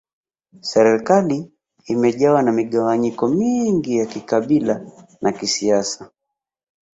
[0.71, 1.51] Serikali
[1.87, 4.81] imejawa na migawanyiko mingi ya kikabila
[5.21, 6.11] na kisiasa